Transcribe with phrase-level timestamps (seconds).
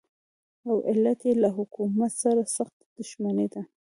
[0.69, 3.61] او علت یې له حکومت سره سخته دښمني ده.